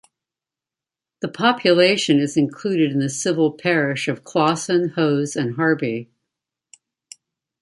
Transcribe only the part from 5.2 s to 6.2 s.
and Harby.